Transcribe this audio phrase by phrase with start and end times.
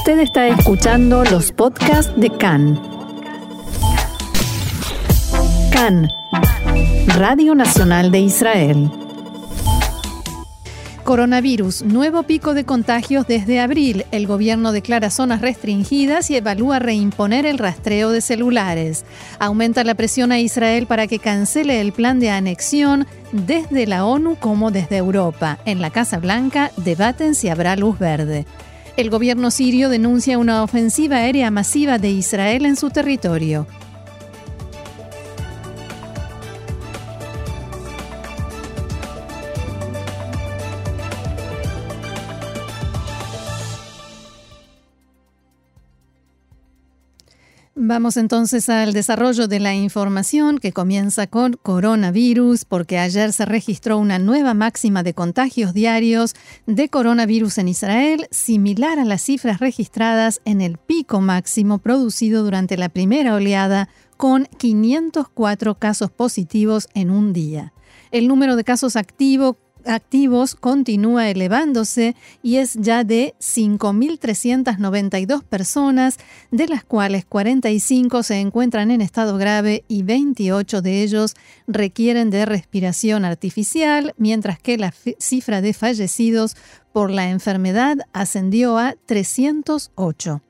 [0.00, 2.80] Usted está escuchando los podcasts de CAN.
[5.70, 6.08] CAN,
[7.18, 8.90] Radio Nacional de Israel.
[11.04, 14.06] Coronavirus, nuevo pico de contagios desde abril.
[14.10, 19.04] El gobierno declara zonas restringidas y evalúa reimponer el rastreo de celulares.
[19.38, 24.36] Aumenta la presión a Israel para que cancele el plan de anexión desde la ONU
[24.36, 25.58] como desde Europa.
[25.66, 28.46] En la Casa Blanca debaten si habrá luz verde.
[29.00, 33.66] El gobierno sirio denuncia una ofensiva aérea masiva de Israel en su territorio.
[47.90, 53.98] Vamos entonces al desarrollo de la información que comienza con coronavirus, porque ayer se registró
[53.98, 60.40] una nueva máxima de contagios diarios de coronavirus en Israel, similar a las cifras registradas
[60.44, 67.32] en el pico máximo producido durante la primera oleada, con 504 casos positivos en un
[67.32, 67.72] día.
[68.12, 76.18] El número de casos activos activos continúa elevándose y es ya de 5.392 personas,
[76.50, 81.34] de las cuales 45 se encuentran en estado grave y 28 de ellos
[81.66, 86.56] requieren de respiración artificial, mientras que la cifra de fallecidos
[86.92, 90.42] por la enfermedad ascendió a 308.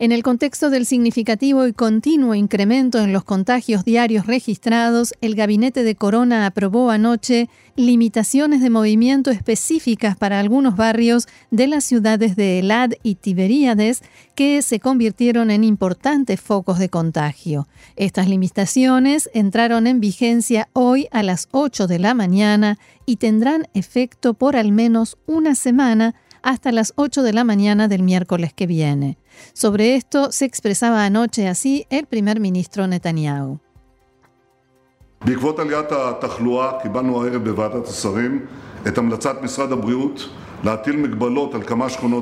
[0.00, 5.84] En el contexto del significativo y continuo incremento en los contagios diarios registrados, el gabinete
[5.84, 12.58] de Corona aprobó anoche limitaciones de movimiento específicas para algunos barrios de las ciudades de
[12.58, 14.02] Elad y Tiberíades
[14.34, 17.68] que se convirtieron en importantes focos de contagio.
[17.94, 24.34] Estas limitaciones entraron en vigencia hoy a las 8 de la mañana y tendrán efecto
[24.34, 29.18] por al menos una semana hasta las 8 de la mañana del miércoles que viene.
[29.54, 33.58] Sobre esto se expresaba anoche así el primer ministro Netanyahu.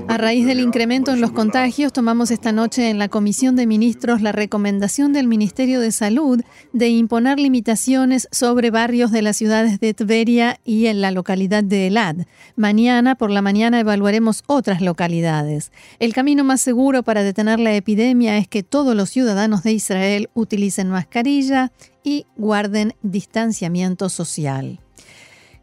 [0.09, 4.21] A raíz del incremento en los contagios, tomamos esta noche en la Comisión de Ministros
[4.21, 6.43] la recomendación del Ministerio de Salud
[6.73, 11.87] de imponer limitaciones sobre barrios de las ciudades de Tveria y en la localidad de
[11.87, 12.17] Elad.
[12.57, 15.71] Mañana por la mañana evaluaremos otras localidades.
[16.01, 20.31] El camino más seguro para detener la epidemia es que todos los ciudadanos de Israel
[20.35, 21.71] utilicen mascarilla
[22.03, 24.82] y guarden distanciamiento social.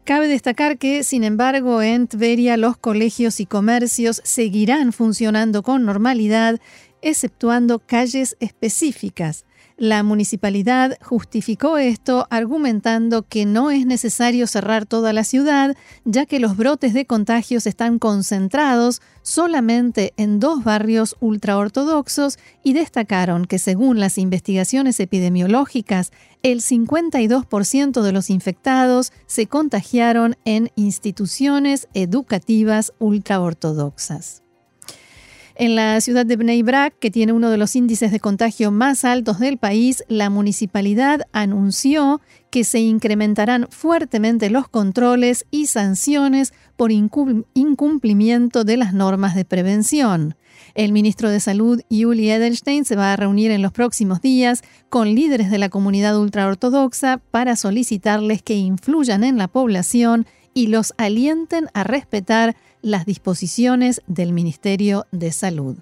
[0.04, 6.58] Cabe destacar que, sin embargo, en Tveria los colegios y comercios seguirán funcionando con normalidad,
[7.02, 9.44] exceptuando calles específicas.
[9.80, 15.74] La municipalidad justificó esto argumentando que no es necesario cerrar toda la ciudad,
[16.04, 23.46] ya que los brotes de contagios están concentrados solamente en dos barrios ultraortodoxos y destacaron
[23.46, 26.12] que según las investigaciones epidemiológicas,
[26.42, 34.42] el 52% de los infectados se contagiaron en instituciones educativas ultraortodoxas.
[35.60, 39.04] En la ciudad de Bnei Brak, que tiene uno de los índices de contagio más
[39.04, 46.90] altos del país, la municipalidad anunció que se incrementarán fuertemente los controles y sanciones por
[46.92, 50.34] incumplimiento de las normas de prevención.
[50.74, 55.14] El ministro de Salud, Yuli Edelstein, se va a reunir en los próximos días con
[55.14, 61.66] líderes de la comunidad ultraortodoxa para solicitarles que influyan en la población y los alienten
[61.74, 65.76] a respetar las disposiciones del Ministerio de Salud.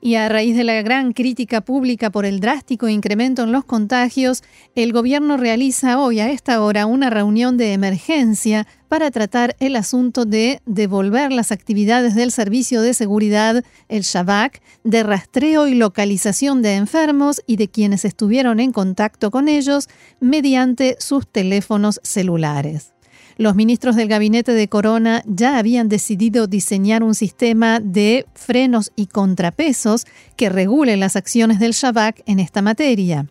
[0.00, 4.44] Y a raíz de la gran crítica pública por el drástico incremento en los contagios,
[4.74, 10.24] el gobierno realiza hoy a esta hora una reunión de emergencia para tratar el asunto
[10.24, 16.76] de devolver las actividades del Servicio de Seguridad, el Shabak, de rastreo y localización de
[16.76, 19.88] enfermos y de quienes estuvieron en contacto con ellos
[20.20, 22.92] mediante sus teléfonos celulares.
[23.38, 29.06] Los ministros del gabinete de Corona ya habían decidido diseñar un sistema de frenos y
[29.06, 30.06] contrapesos
[30.36, 33.26] que regule las acciones del Shabak en esta materia.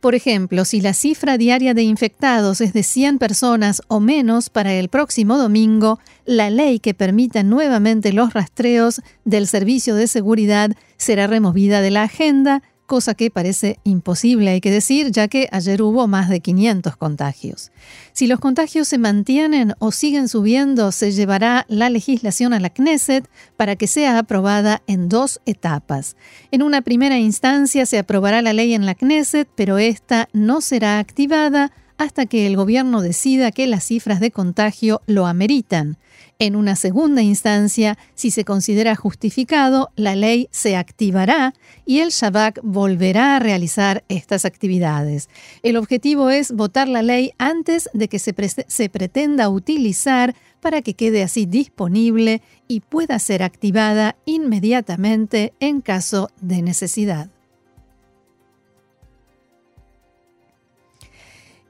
[0.00, 4.72] Por ejemplo, si la cifra diaria de infectados es de 100 personas o menos para
[4.72, 11.26] el próximo domingo, la ley que permita nuevamente los rastreos del servicio de seguridad será
[11.26, 16.06] removida de la agenda cosa que parece imposible, hay que decir, ya que ayer hubo
[16.06, 17.72] más de 500 contagios.
[18.12, 23.28] Si los contagios se mantienen o siguen subiendo, se llevará la legislación a la Knesset
[23.56, 26.16] para que sea aprobada en dos etapas.
[26.50, 30.98] En una primera instancia se aprobará la ley en la Knesset, pero esta no será
[30.98, 35.96] activada hasta que el gobierno decida que las cifras de contagio lo ameritan.
[36.38, 41.54] En una segunda instancia, si se considera justificado, la ley se activará
[41.86, 45.30] y el Shabak volverá a realizar estas actividades.
[45.62, 48.34] El objetivo es votar la ley antes de que se,
[48.66, 56.28] se pretenda utilizar para que quede así disponible y pueda ser activada inmediatamente en caso
[56.40, 57.30] de necesidad.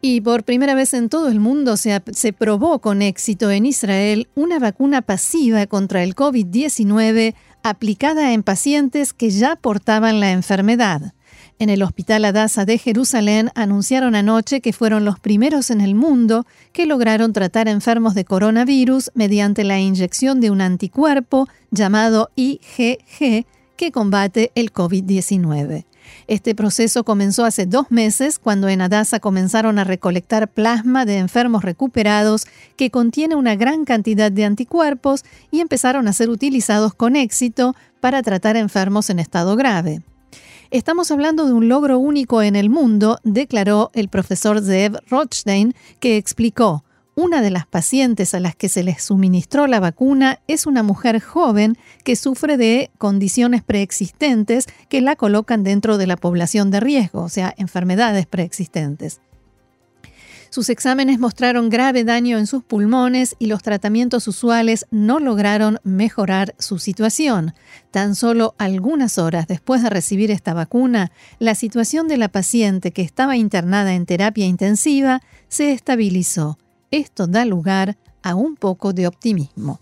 [0.08, 4.28] Y por primera vez en todo el mundo se, se, probó con éxito en Israel
[4.36, 11.12] una vacuna pasiva contra el COVID-19 aplicada en pacientes que ya portaban la enfermedad.
[11.58, 16.46] En el Hospital Adasa de Jerusalén anunciaron anoche que fueron los primeros en el mundo
[16.72, 23.44] que lograron tratar enfermos de coronavirus mediante la inyección de un anticuerpo llamado IgG
[23.76, 25.84] que combate el COVID-19.
[26.26, 31.64] Este proceso comenzó hace dos meses cuando en Adasa comenzaron a recolectar plasma de enfermos
[31.64, 37.74] recuperados que contiene una gran cantidad de anticuerpos y empezaron a ser utilizados con éxito
[38.00, 40.02] para tratar enfermos en estado grave.
[40.70, 46.16] Estamos hablando de un logro único en el mundo, declaró el profesor Zeev Rothstein, que
[46.16, 46.84] explicó,
[47.16, 51.18] una de las pacientes a las que se les suministró la vacuna es una mujer
[51.18, 57.22] joven que sufre de condiciones preexistentes que la colocan dentro de la población de riesgo,
[57.22, 59.22] o sea, enfermedades preexistentes.
[60.50, 66.54] Sus exámenes mostraron grave daño en sus pulmones y los tratamientos usuales no lograron mejorar
[66.58, 67.54] su situación.
[67.90, 73.02] Tan solo algunas horas después de recibir esta vacuna, la situación de la paciente que
[73.02, 76.58] estaba internada en terapia intensiva se estabilizó
[76.90, 79.80] esto da lugar a un poco de optimismo.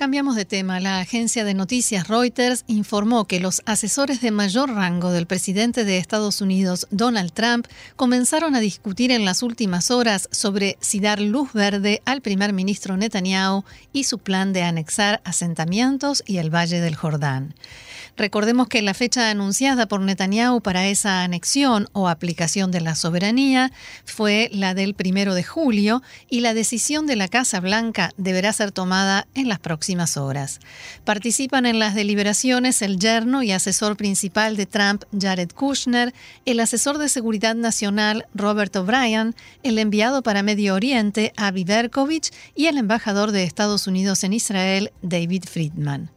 [0.00, 0.80] Cambiamos de tema.
[0.80, 5.98] La agencia de noticias Reuters informó que los asesores de mayor rango del presidente de
[5.98, 7.66] Estados Unidos, Donald Trump,
[7.96, 12.96] comenzaron a discutir en las últimas horas sobre si dar luz verde al primer ministro
[12.96, 17.54] Netanyahu y su plan de anexar asentamientos y el Valle del Jordán.
[18.16, 23.72] Recordemos que la fecha anunciada por Netanyahu para esa anexión o aplicación de la soberanía
[24.04, 28.72] fue la del primero de julio y la decisión de la Casa Blanca deberá ser
[28.72, 30.60] tomada en las próximas horas.
[31.04, 36.12] Participan en las deliberaciones el yerno y asesor principal de Trump, Jared Kushner,
[36.44, 42.66] el asesor de seguridad nacional, Robert O'Brien, el enviado para Medio Oriente, Avi Berkovich, y
[42.66, 46.10] el embajador de Estados Unidos en Israel, David Friedman.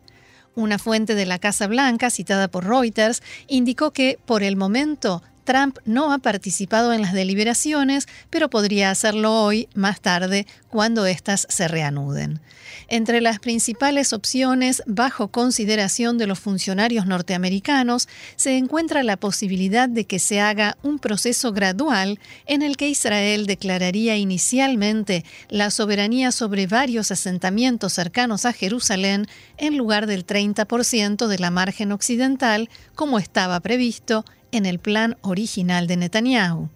[0.56, 5.78] Una fuente de la Casa Blanca, citada por Reuters, indicó que, por el momento, Trump
[5.86, 11.68] no ha participado en las deliberaciones, pero podría hacerlo hoy, más tarde, cuando éstas se
[11.68, 12.40] reanuden.
[12.88, 20.06] Entre las principales opciones bajo consideración de los funcionarios norteamericanos se encuentra la posibilidad de
[20.06, 26.68] que se haga un proceso gradual en el que Israel declararía inicialmente la soberanía sobre
[26.68, 33.60] varios asentamientos cercanos a Jerusalén en lugar del 30% de la margen occidental, como estaba
[33.60, 36.70] previsto en el plan original de Netanyahu.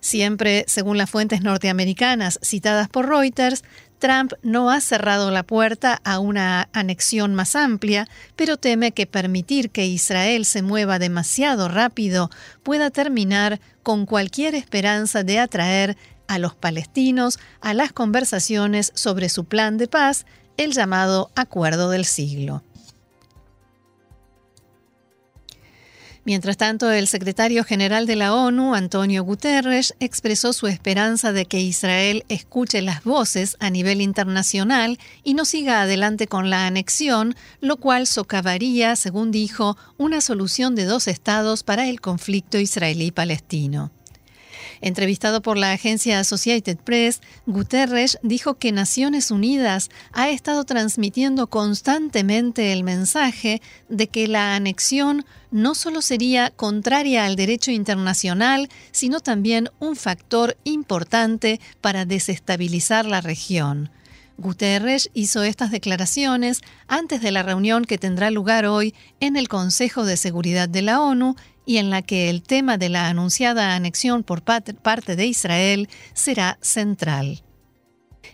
[0.00, 3.62] Siempre, según las fuentes norteamericanas citadas por Reuters,
[3.98, 9.70] Trump no ha cerrado la puerta a una anexión más amplia, pero teme que permitir
[9.70, 12.30] que Israel se mueva demasiado rápido
[12.62, 15.98] pueda terminar con cualquier esperanza de atraer
[16.28, 20.24] a los palestinos a las conversaciones sobre su plan de paz,
[20.56, 22.62] el llamado Acuerdo del Siglo.
[26.30, 31.58] Mientras tanto, el secretario general de la ONU, Antonio Guterres, expresó su esperanza de que
[31.58, 37.78] Israel escuche las voces a nivel internacional y no siga adelante con la anexión, lo
[37.78, 43.90] cual socavaría, según dijo, una solución de dos estados para el conflicto israelí-palestino.
[44.82, 52.72] Entrevistado por la agencia Associated Press, Guterres dijo que Naciones Unidas ha estado transmitiendo constantemente
[52.72, 59.68] el mensaje de que la anexión no solo sería contraria al derecho internacional, sino también
[59.80, 63.90] un factor importante para desestabilizar la región.
[64.40, 70.04] Guterres hizo estas declaraciones antes de la reunión que tendrá lugar hoy en el Consejo
[70.04, 74.24] de Seguridad de la ONU y en la que el tema de la anunciada anexión
[74.24, 77.42] por parte de Israel será central.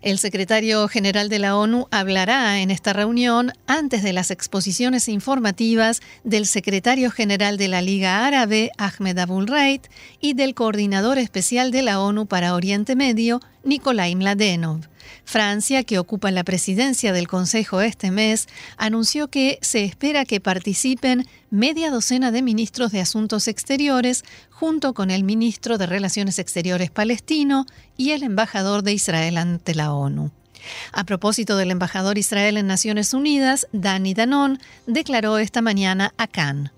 [0.01, 6.01] El secretario general de la ONU hablará en esta reunión antes de las exposiciones informativas
[6.23, 9.89] del secretario general de la Liga Árabe, Ahmed Abul Reit,
[10.21, 14.83] y del coordinador especial de la ONU para Oriente Medio, Nikolai Mladenov.
[15.25, 21.27] Francia, que ocupa la presidencia del Consejo este mes, anunció que se espera que participen
[21.51, 27.67] media docena de ministros de Asuntos Exteriores, junto con el ministro de Relaciones Exteriores palestino
[27.97, 30.31] y el embajador de Israel ante la ONU.
[30.93, 36.73] A propósito del embajador Israel en Naciones Unidas, Dani Danon declaró esta mañana a Cannes.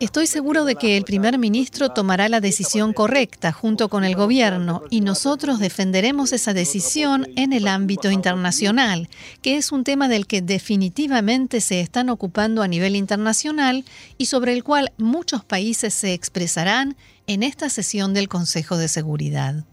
[0.00, 4.82] Estoy seguro de que el primer ministro tomará la decisión correcta junto con el gobierno
[4.90, 9.08] y nosotros defenderemos esa decisión en el ámbito internacional,
[9.42, 13.84] que es un tema del que definitivamente se están ocupando a nivel internacional
[14.18, 19.64] y sobre el cual muchos países se expresarán en esta sesión del Consejo de Seguridad.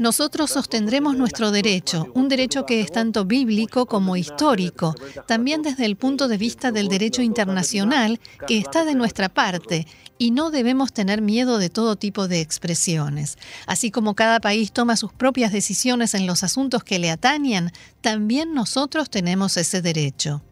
[0.00, 4.96] Nosotros sostendremos nuestro derecho, un derecho que es tanto bíblico como histórico,
[5.28, 9.86] también desde el punto de vista del derecho internacional, que está de nuestra parte,
[10.18, 13.38] y no debemos tener miedo de todo tipo de expresiones.
[13.66, 17.70] Así como cada país toma sus propias decisiones en los asuntos que le atañan,
[18.00, 20.42] también nosotros tenemos ese derecho.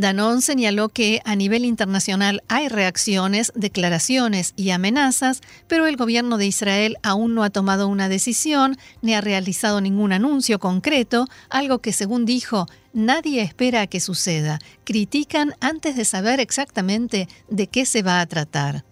[0.00, 6.46] Danone señaló que a nivel internacional hay reacciones, declaraciones y amenazas, pero el gobierno de
[6.46, 11.92] Israel aún no ha tomado una decisión ni ha realizado ningún anuncio concreto, algo que
[11.92, 14.58] según dijo nadie espera que suceda.
[14.84, 18.84] Critican antes de saber exactamente de qué se va a tratar.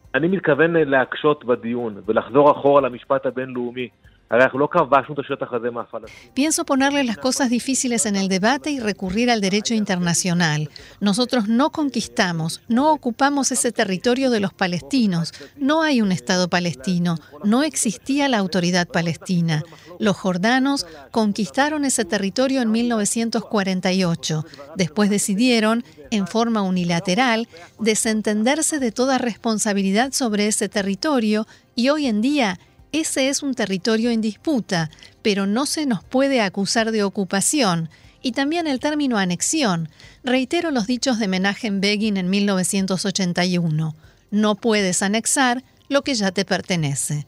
[6.34, 10.68] Pienso ponerle las cosas difíciles en el debate y recurrir al derecho internacional.
[11.00, 15.32] Nosotros no conquistamos, no ocupamos ese territorio de los palestinos.
[15.56, 19.62] No hay un Estado palestino, no existía la autoridad palestina.
[19.98, 24.44] Los jordanos conquistaron ese territorio en 1948.
[24.76, 32.20] Después decidieron, en forma unilateral, desentenderse de toda responsabilidad sobre ese territorio y hoy en
[32.20, 32.58] día
[32.92, 34.90] ese es un territorio en disputa,
[35.22, 37.90] pero no se nos puede acusar de ocupación.
[38.22, 39.88] Y también el término anexión.
[40.24, 43.94] Reitero los dichos de Menachem Begin en 1981.
[44.30, 47.26] No puedes anexar lo que ya te pertenece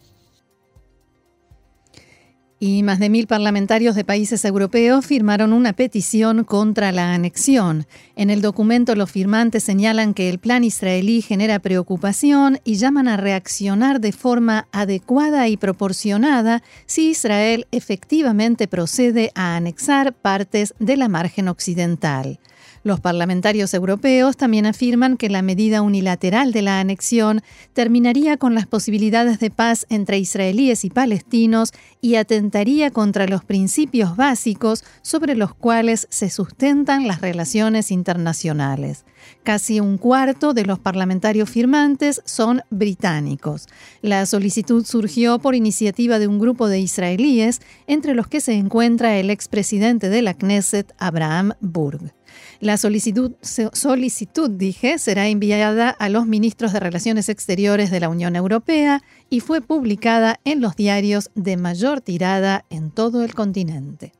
[2.62, 7.86] y más de mil parlamentarios de países europeos firmaron una petición contra la anexión.
[8.16, 13.16] En el documento los firmantes señalan que el plan israelí genera preocupación y llaman a
[13.16, 21.08] reaccionar de forma adecuada y proporcionada si Israel efectivamente procede a anexar partes de la
[21.08, 22.38] margen occidental.
[22.82, 27.42] Los parlamentarios europeos también afirman que la medida unilateral de la anexión
[27.74, 34.16] terminaría con las posibilidades de paz entre israelíes y palestinos y atentaría contra los principios
[34.16, 39.04] básicos sobre los cuales se sustentan las relaciones internacionales.
[39.42, 43.68] Casi un cuarto de los parlamentarios firmantes son británicos.
[44.00, 49.18] La solicitud surgió por iniciativa de un grupo de israelíes, entre los que se encuentra
[49.18, 52.14] el expresidente de la Knesset, Abraham Burg.
[52.60, 59.02] La solicitud, dije, será enviada a los ministros de Relaciones Exteriores de la Unión Europea
[59.30, 64.12] y fue publicada en los diarios de mayor tirada en todo el continente.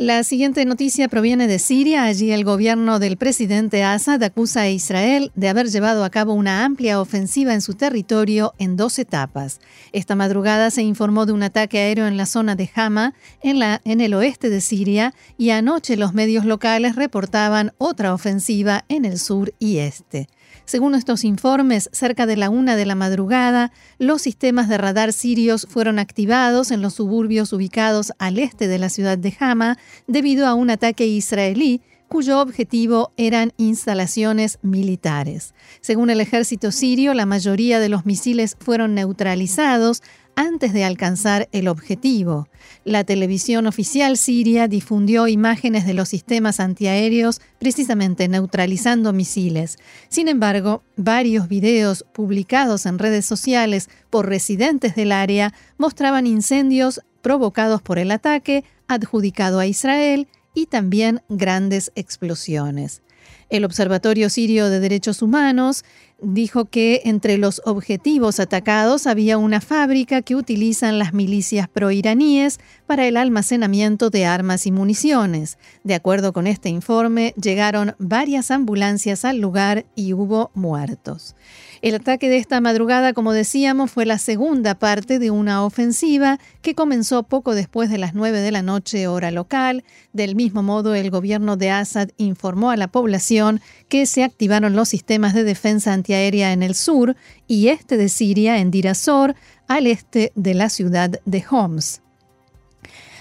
[0.00, 2.04] La siguiente noticia proviene de Siria.
[2.04, 6.64] Allí el gobierno del presidente Assad acusa a Israel de haber llevado a cabo una
[6.64, 9.58] amplia ofensiva en su territorio en dos etapas.
[9.92, 14.00] Esta madrugada se informó de un ataque aéreo en la zona de Hama, en, en
[14.00, 19.52] el oeste de Siria, y anoche los medios locales reportaban otra ofensiva en el sur
[19.58, 20.28] y este.
[20.68, 25.66] Según estos informes, cerca de la una de la madrugada, los sistemas de radar sirios
[25.70, 30.52] fueron activados en los suburbios ubicados al este de la ciudad de Hama debido a
[30.52, 35.54] un ataque israelí cuyo objetivo eran instalaciones militares.
[35.80, 40.02] Según el ejército sirio, la mayoría de los misiles fueron neutralizados
[40.38, 42.46] antes de alcanzar el objetivo.
[42.84, 49.78] La televisión oficial siria difundió imágenes de los sistemas antiaéreos precisamente neutralizando misiles.
[50.08, 57.82] Sin embargo, varios videos publicados en redes sociales por residentes del área mostraban incendios provocados
[57.82, 63.02] por el ataque adjudicado a Israel y también grandes explosiones.
[63.50, 65.84] El Observatorio Sirio de Derechos Humanos
[66.20, 73.06] dijo que entre los objetivos atacados había una fábrica que utilizan las milicias proiraníes para
[73.06, 75.56] el almacenamiento de armas y municiones.
[75.82, 81.34] De acuerdo con este informe, llegaron varias ambulancias al lugar y hubo muertos.
[81.80, 86.74] El ataque de esta madrugada, como decíamos, fue la segunda parte de una ofensiva que
[86.74, 89.84] comenzó poco después de las 9 de la noche hora local.
[90.12, 94.88] Del mismo modo, el gobierno de Assad informó a la población que se activaron los
[94.88, 97.14] sistemas de defensa antiaérea en el sur
[97.46, 99.36] y este de Siria, en Dirasor,
[99.68, 102.02] al este de la ciudad de Homs.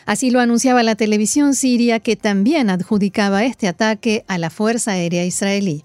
[0.08, 5.26] Así lo anunciaba la televisión siria que también adjudicaba este ataque a la Fuerza Aérea
[5.26, 5.84] Israelí.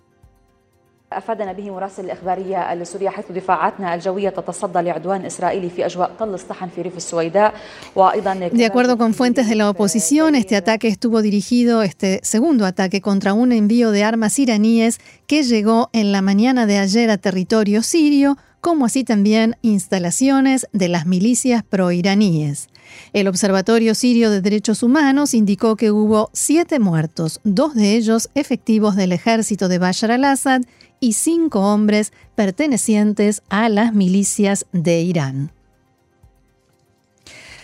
[1.14, 6.68] أفادنا به مراسل الإخبارية لسوريا حيث دفاعاتنا الجوية تتصدى لعدوان إسرائيلي في أجواء طل الصحن
[6.76, 7.54] في ريف السويداء
[7.96, 13.00] وأيضا De acuerdo con fuentes de la oposición, este ataque estuvo dirigido, este segundo ataque,
[13.00, 17.84] contra un envío de armas iraníes que llegó en la mañana de ayer a territorio
[17.84, 22.68] sirio, como así también instalaciones de las milicias proiraníes.
[23.14, 28.96] El Observatorio Sirio de Derechos Humanos indicó que hubo siete muertos, dos de ellos efectivos
[28.96, 30.62] del ejército de Bashar al-Assad
[31.03, 35.53] y cinco hombres pertenecientes a las milicias de Irán.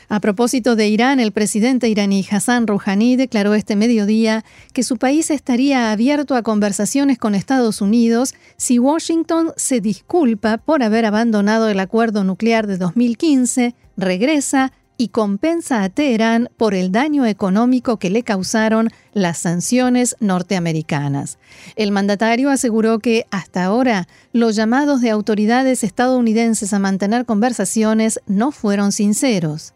[0.08, 5.30] A propósito de Irán, el presidente iraní Hassan Rouhani declaró este mediodía que su país
[5.30, 11.78] estaría abierto a conversaciones con Estados Unidos si Washington se disculpa por haber abandonado el
[11.78, 18.24] acuerdo nuclear de 2015, regresa y compensa a Teherán por el daño económico que le
[18.24, 21.38] causaron las sanciones norteamericanas.
[21.76, 28.50] El mandatario aseguró que hasta ahora los llamados de autoridades estadounidenses a mantener conversaciones no
[28.50, 29.72] fueron sinceros.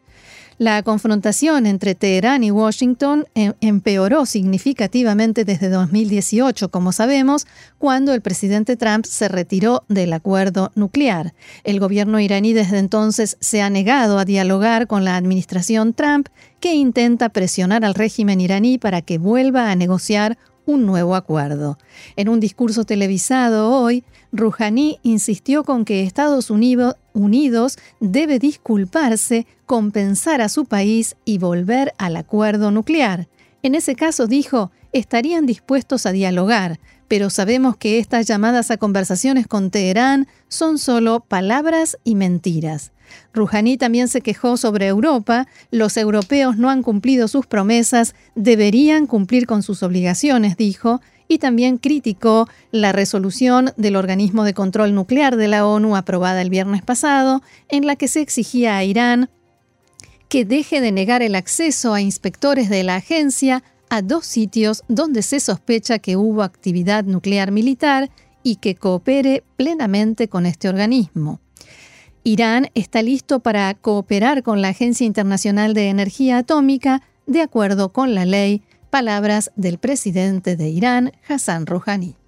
[0.63, 8.21] La confrontación entre Teherán y Washington em, empeoró significativamente desde 2018, como sabemos, cuando el
[8.21, 11.35] presidente Trump se retiró del acuerdo nuclear.
[11.65, 16.29] El gobierno iraní desde entonces se ha negado a dialogar con la administración Trump,
[16.61, 21.79] que intenta presionar al régimen iraní para que vuelva a negociar un nuevo acuerdo.
[22.17, 30.49] En un discurso televisado hoy, Rouhani insistió con que Estados Unidos, debe disculparse, compensar a
[30.49, 33.29] su país y volver al acuerdo nuclear.
[33.63, 39.47] En ese caso, dijo, estarían dispuestos a dialogar, pero sabemos que estas llamadas a conversaciones
[39.47, 42.93] con Teherán son solo palabras y mentiras.
[43.33, 45.47] Rouhani también se quejó sobre Europa.
[45.71, 51.79] Los europeos no han cumplido sus promesas, deberían cumplir con sus obligaciones, dijo, y también
[51.79, 57.43] criticó la resolución del organismo de control nuclear de la ONU aprobada el viernes pasado,
[57.69, 59.31] en la que se exigía a Irán
[60.33, 65.21] que deje de negar el acceso a inspectores de la agencia a dos sitios donde
[65.21, 68.09] se sospecha que hubo actividad nuclear militar
[68.43, 71.39] y que coopere plenamente con este organismo.
[72.25, 78.15] Irán está listo para cooperar con la Agencia Internacional de Energía Atómica de acuerdo con
[78.15, 82.22] la ley, palabras del presidente de Irán, Hassan Rouhani.